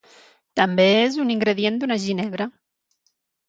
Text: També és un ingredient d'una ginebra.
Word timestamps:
També 0.59 0.87
és 1.03 1.19
un 1.25 1.35
ingredient 1.35 1.79
d'una 1.85 2.01
ginebra. 2.07 2.51